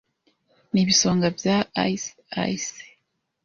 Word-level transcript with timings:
Nibisonga 0.73 1.27
bya 1.37 1.57
ice 1.93 2.07
ice. 2.53 2.81